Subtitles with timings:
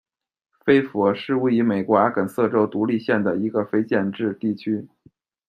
[0.65, 4.87] 菲佛是位于美国阿肯色州独立县的一个非建制地区。